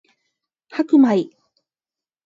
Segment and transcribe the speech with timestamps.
[0.73, 1.31] 白米